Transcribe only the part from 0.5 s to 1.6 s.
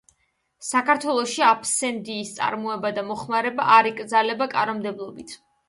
საქართველოში